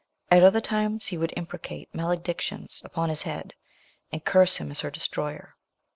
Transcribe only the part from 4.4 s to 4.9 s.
him as her